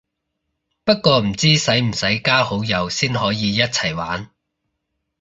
[0.83, 4.31] 不過唔知使唔使加好友先可以一齊玩